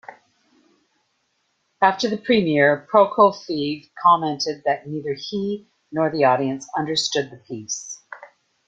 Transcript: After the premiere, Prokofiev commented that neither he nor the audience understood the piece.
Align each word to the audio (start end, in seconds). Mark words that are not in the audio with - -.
After 1.79 2.09
the 2.09 2.17
premiere, 2.17 2.87
Prokofiev 2.91 3.91
commented 4.01 4.63
that 4.65 4.87
neither 4.87 5.13
he 5.13 5.67
nor 5.91 6.09
the 6.09 6.23
audience 6.23 6.67
understood 6.75 7.29
the 7.29 7.37
piece. 7.47 8.01